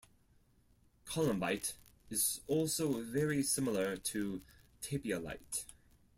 Columbite 1.05 1.73
is 2.09 2.41
also 2.47 3.03
very 3.03 3.43
similar 3.43 3.97
to 3.97 4.41
tapiolite. 4.81 5.65